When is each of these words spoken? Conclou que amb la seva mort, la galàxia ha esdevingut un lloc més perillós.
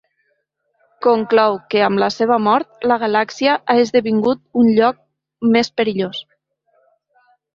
Conclou 1.07 1.57
que 1.73 1.81
amb 1.87 2.01
la 2.03 2.07
seva 2.13 2.37
mort, 2.45 2.71
la 2.91 2.97
galàxia 3.03 3.57
ha 3.73 3.77
esdevingut 3.83 4.41
un 4.63 4.73
lloc 4.79 4.99
més 5.57 5.69
perillós. 5.81 6.25